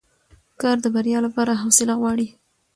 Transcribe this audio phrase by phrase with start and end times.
[0.61, 2.27] کار د بریا لپاره حوصله غواړي